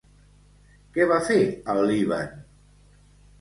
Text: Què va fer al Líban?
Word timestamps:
Què 0.95 1.05
va 1.11 1.19
fer 1.27 1.37
al 1.75 1.83
Líban? 1.93 2.33